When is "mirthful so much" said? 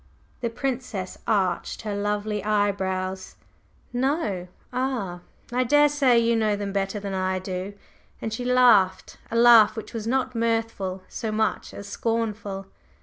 10.33-11.71